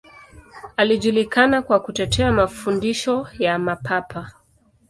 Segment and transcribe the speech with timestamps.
[0.77, 4.31] Alijulikana kwa kutetea mafundisho ya Mapapa.